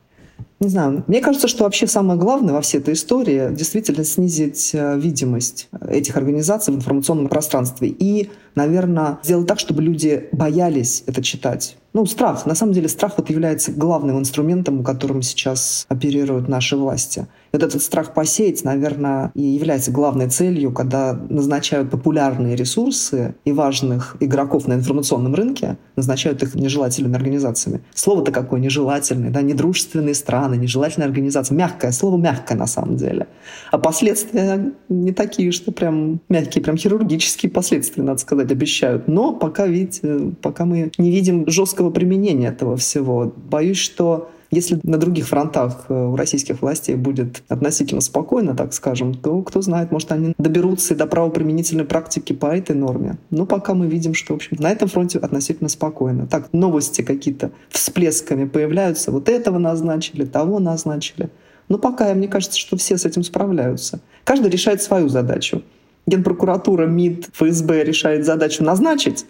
[0.61, 4.99] Не знаю, мне кажется, что вообще самое главное во всей этой истории действительно снизить э,
[4.99, 11.79] видимость этих организаций в информационном пространстве и, наверное, сделать так, чтобы люди боялись это читать.
[11.95, 12.45] Ну, страх.
[12.45, 17.27] На самом деле страх вот является главным инструментом, которым сейчас оперируют наши власти.
[17.53, 24.17] Вот этот страх посеять, наверное, и является главной целью, когда назначают популярные ресурсы и важных
[24.21, 27.81] игроков на информационном рынке, назначают их нежелательными организациями.
[27.95, 31.57] Слово-то какое нежелательное, да, недружественные страны, нежелательная организация.
[31.57, 33.27] Мягкое, слово мягкое на самом деле.
[33.71, 39.09] А последствия не такие, что прям мягкие, прям хирургические последствия, надо сказать, обещают.
[39.09, 44.99] Но пока, видите, пока мы не видим жесткого применения этого всего, боюсь, что если на
[44.99, 50.11] других фронтах э, у российских властей будет относительно спокойно, так скажем, то кто знает, может,
[50.11, 53.19] они доберутся и до правоприменительной практики по этой норме.
[53.31, 56.27] Но пока мы видим, что, в общем, на этом фронте относительно спокойно.
[56.27, 59.13] Так, новости какие-то всплесками появляются.
[59.13, 61.31] Вот этого назначили, того назначили.
[61.69, 64.01] Но пока, мне кажется, что все с этим справляются.
[64.25, 65.63] Каждый решает свою задачу.
[66.07, 69.27] Генпрокуратура, МИД, ФСБ решает задачу назначить,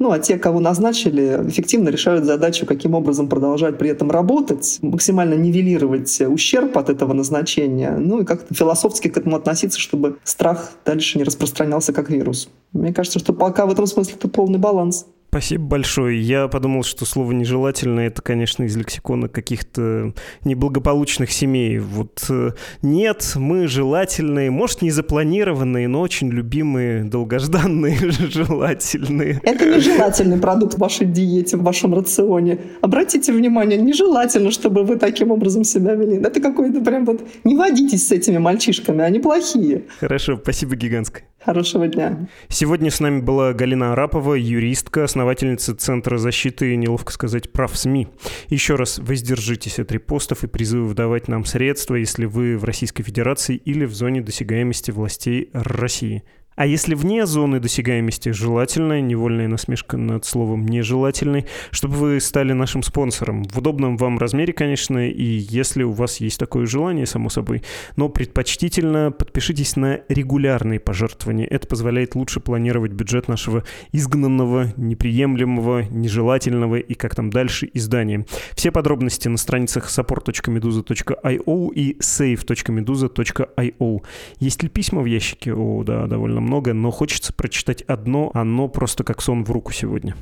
[0.00, 5.34] ну, а те, кого назначили, эффективно решают задачу, каким образом продолжать при этом работать, максимально
[5.34, 11.18] нивелировать ущерб от этого назначения, ну и как-то философски к этому относиться, чтобы страх дальше
[11.18, 12.48] не распространялся как вирус.
[12.72, 15.06] Мне кажется, что пока в этом смысле это полный баланс.
[15.30, 16.20] Спасибо большое.
[16.20, 20.12] Я подумал, что слово «нежелательно»— это, конечно, из лексикона каких-то
[20.44, 21.78] неблагополучных семей.
[21.78, 22.50] Вот э,
[22.82, 29.40] нет, мы желательные, может, не запланированные, но очень любимые, долгожданные, желательные.
[29.44, 32.58] Это нежелательный продукт в вашей диете, в вашем рационе.
[32.80, 36.16] Обратите внимание, нежелательно, чтобы вы таким образом себя вели.
[36.16, 37.20] Это какой-то прям вот...
[37.44, 39.84] Не водитесь с этими мальчишками, они плохие.
[40.00, 41.29] Хорошо, спасибо гигантское.
[41.42, 42.28] Хорошего дня.
[42.48, 48.08] Сегодня с нами была Галина Арапова, юристка, основательница Центра защиты, неловко сказать, прав СМИ.
[48.48, 53.56] Еще раз воздержитесь от репостов и призывов давать нам средства, если вы в Российской Федерации
[53.56, 56.24] или в зоне досягаемости властей России.
[56.56, 62.82] А если вне зоны досягаемости, желательно, невольная насмешка над словом нежелательный, чтобы вы стали нашим
[62.82, 63.44] спонсором.
[63.44, 67.62] В удобном вам размере, конечно, и если у вас есть такое желание, само собой.
[67.96, 71.46] Но предпочтительно подпишитесь на регулярные пожертвования.
[71.46, 78.26] Это позволяет лучше планировать бюджет нашего изгнанного, неприемлемого, нежелательного и как там дальше издания.
[78.54, 84.02] Все подробности на страницах support.meduza.io и save.meduza.io.
[84.40, 85.54] Есть ли письма в ящике?
[85.54, 89.70] О, да, довольно много много, но хочется прочитать одно, оно просто как сон в руку
[89.72, 90.16] сегодня.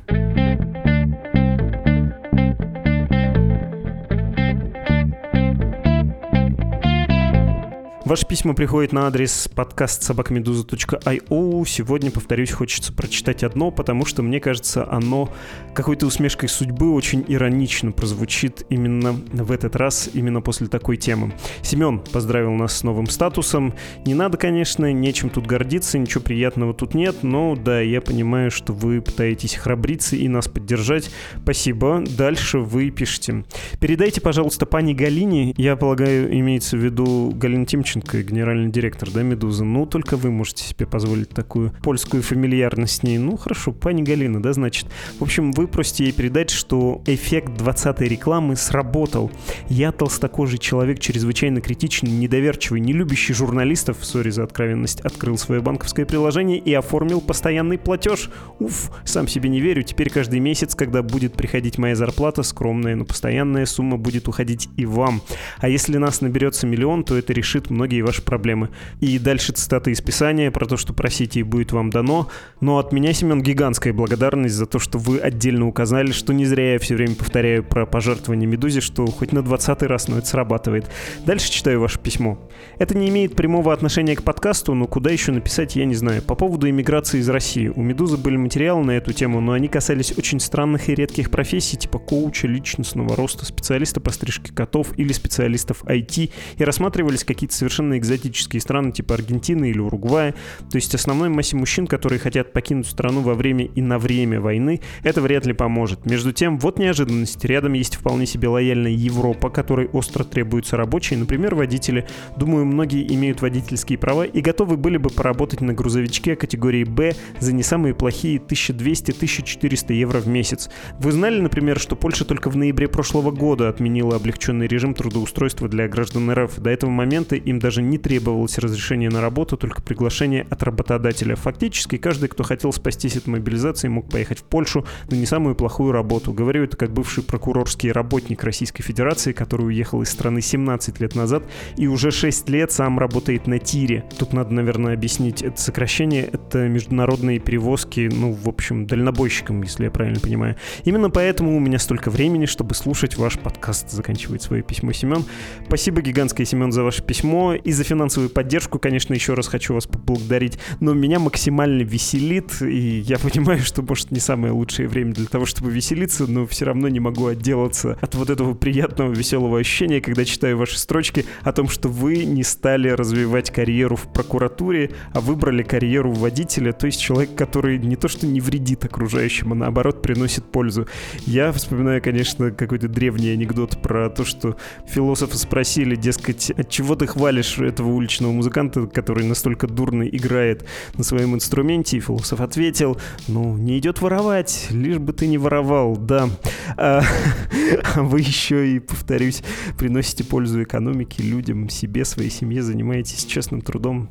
[8.08, 11.68] Ваши письма приходят на адрес подкаст собакамедуза.io.
[11.68, 15.28] Сегодня, повторюсь, хочется прочитать одно, потому что, мне кажется, оно
[15.74, 21.34] какой-то усмешкой судьбы очень иронично прозвучит именно в этот раз, именно после такой темы.
[21.60, 23.74] Семен поздравил нас с новым статусом.
[24.06, 28.72] Не надо, конечно, нечем тут гордиться, ничего приятного тут нет, но да, я понимаю, что
[28.72, 31.10] вы пытаетесь храбриться и нас поддержать.
[31.42, 32.02] Спасибо.
[32.16, 33.44] Дальше вы пишете.
[33.80, 39.22] Передайте, пожалуйста, пани Галине, я полагаю, имеется в виду Галина Тимченко, Ющенко, генеральный директор, да,
[39.22, 39.64] «Медузы».
[39.64, 43.18] Ну, только вы можете себе позволить такую польскую фамильярность с ней.
[43.18, 44.86] Ну, хорошо, пани Галина, да, значит.
[45.18, 49.30] В общем, вы просите ей передать, что эффект 20-й рекламы сработал.
[49.68, 56.06] Я толстокожий человек, чрезвычайно критичный, недоверчивый, не любящий журналистов, сори за откровенность, открыл свое банковское
[56.06, 58.30] приложение и оформил постоянный платеж.
[58.58, 59.82] Уф, сам себе не верю.
[59.82, 64.86] Теперь каждый месяц, когда будет приходить моя зарплата, скромная, но постоянная сумма будет уходить и
[64.86, 65.22] вам.
[65.58, 68.68] А если нас наберется миллион, то это решит многие многие ваши проблемы.
[69.00, 72.28] И дальше цитаты из Писания про то, что просите и будет вам дано.
[72.60, 76.74] Но от меня, Семен, гигантская благодарность за то, что вы отдельно указали, что не зря
[76.74, 80.90] я все время повторяю про пожертвование Медузе, что хоть на 20 раз, но это срабатывает.
[81.24, 82.38] Дальше читаю ваше письмо.
[82.78, 86.20] Это не имеет прямого отношения к подкасту, но куда еще написать, я не знаю.
[86.20, 87.68] По поводу иммиграции из России.
[87.68, 91.78] У Медузы были материалы на эту тему, но они касались очень странных и редких профессий,
[91.78, 97.77] типа коуча, личностного роста, специалиста по стрижке котов или специалистов IT, и рассматривались какие-то совершенно
[97.78, 100.34] совершенно экзотические страны типа Аргентины или Уругвая.
[100.70, 104.80] То есть основной массе мужчин, которые хотят покинуть страну во время и на время войны,
[105.04, 106.04] это вряд ли поможет.
[106.06, 107.44] Между тем, вот неожиданность.
[107.44, 112.06] Рядом есть вполне себе лояльная Европа, которой остро требуются рабочие, например, водители.
[112.36, 117.52] Думаю, многие имеют водительские права и готовы были бы поработать на грузовичке категории «Б» за
[117.52, 120.68] не самые плохие 1200-1400 евро в месяц.
[120.98, 125.86] Вы знали, например, что Польша только в ноябре прошлого года отменила облегченный режим трудоустройства для
[125.86, 126.58] граждан РФ.
[126.58, 131.36] До этого момента им даже даже не требовалось разрешение на работу, только приглашение от работодателя.
[131.36, 135.92] Фактически каждый, кто хотел спастись от мобилизации, мог поехать в Польшу на не самую плохую
[135.92, 136.32] работу.
[136.32, 141.42] Говорю это как бывший прокурорский работник Российской Федерации, который уехал из страны 17 лет назад
[141.76, 144.02] и уже 6 лет сам работает на тире.
[144.18, 146.22] Тут надо, наверное, объяснить это сокращение.
[146.24, 150.56] Это международные перевозки, ну, в общем, дальнобойщикам, если я правильно понимаю.
[150.84, 153.90] Именно поэтому у меня столько времени, чтобы слушать ваш подкаст.
[153.90, 155.22] Заканчивает свое письмо Семен.
[155.66, 159.86] Спасибо гигантское, Семен, за ваше письмо и за финансовую поддержку, конечно, еще раз хочу вас
[159.86, 165.26] поблагодарить, но меня максимально веселит, и я понимаю, что, может, не самое лучшее время для
[165.26, 170.00] того, чтобы веселиться, но все равно не могу отделаться от вот этого приятного, веселого ощущения,
[170.00, 175.20] когда читаю ваши строчки о том, что вы не стали развивать карьеру в прокуратуре, а
[175.20, 180.02] выбрали карьеру водителя, то есть человек, который не то что не вредит окружающим, а наоборот
[180.02, 180.86] приносит пользу.
[181.26, 184.56] Я вспоминаю, конечно, какой-то древний анекдот про то, что
[184.86, 190.64] философы спросили, дескать, от чего ты хвалишь знаешь этого уличного музыканта, который настолько дурно играет
[190.96, 195.96] на своем инструменте, и философ ответил, ну, не идет воровать, лишь бы ты не воровал,
[195.96, 196.28] да.
[196.76, 197.02] А,
[197.94, 199.42] а вы еще и, повторюсь,
[199.78, 204.10] приносите пользу экономике, людям, себе, своей семье, занимаетесь честным трудом.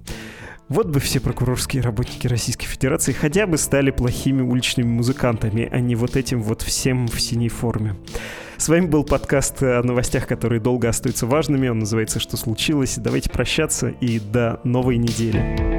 [0.70, 5.96] Вот бы все прокурорские работники Российской Федерации хотя бы стали плохими уличными музыкантами, а не
[5.96, 7.96] вот этим вот всем в синей форме.
[8.58, 11.68] С вами был подкаст о новостях, которые долго остаются важными.
[11.68, 12.98] Он называется «Что случилось?».
[12.98, 15.77] Давайте прощаться и до новой недели.